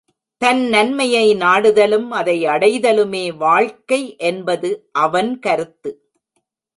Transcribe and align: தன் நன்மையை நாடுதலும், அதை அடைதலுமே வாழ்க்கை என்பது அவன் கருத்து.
தன் 0.41 0.61
நன்மையை 0.67 1.35
நாடுதலும், 1.35 2.07
அதை 2.09 2.45
அடைதலுமே 2.45 3.35
வாழ்க்கை 3.37 4.15
என்பது 4.17 4.89
அவன் 4.91 5.39
கருத்து. 5.39 5.91